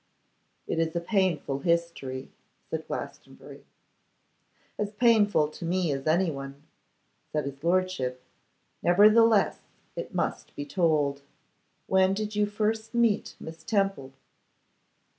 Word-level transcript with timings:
'It 0.65 0.79
is 0.79 0.95
a 0.95 0.99
painful 0.99 1.59
history,' 1.59 2.31
said 2.67 2.87
Glastonbury. 2.87 3.63
'As 4.79 4.93
painful 4.93 5.47
to 5.49 5.63
me 5.63 5.91
as 5.93 6.07
anyone,' 6.07 6.63
said 7.31 7.45
his 7.45 7.63
lordship; 7.63 8.23
'nevertheless, 8.81 9.59
it 9.95 10.15
must 10.15 10.55
be 10.55 10.65
told. 10.65 11.21
When 11.85 12.15
did 12.15 12.35
you 12.35 12.47
first 12.47 12.95
meet 12.95 13.35
Miss 13.39 13.63
Temple? 13.63 14.11